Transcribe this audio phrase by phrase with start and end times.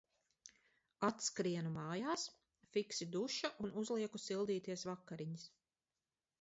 [1.07, 2.23] Atskrienu mājās,
[2.79, 5.49] fiksi duša un uzlieku sildīties vakariņas.